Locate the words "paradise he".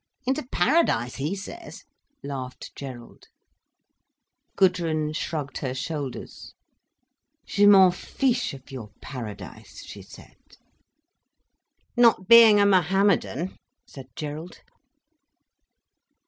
0.51-1.35